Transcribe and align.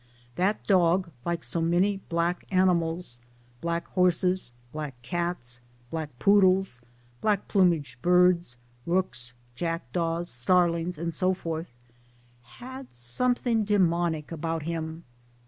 That 0.35 0.65
dog 0.65 1.11
like 1.25 1.43
so 1.43 1.61
many 1.61 1.97
black 1.97 2.43
animals, 2.49 3.19
black 3.61 3.85
horses, 3.89 4.51
black 4.71 4.99
cats, 5.03 5.61
black 5.91 6.17
poodles, 6.17 6.81
black 7.21 7.47
plumaged 7.47 8.01
birds, 8.01 8.57
rooks, 8.87 9.35
jackdaws, 9.53 10.27
star 10.27 10.71
lings, 10.71 10.97
and 10.97 11.13
so 11.13 11.35
forth 11.35 11.67
had 12.41 12.87
something 12.95 13.63
demonic 13.63 14.31
about 14.31 14.63
him. 14.63 15.03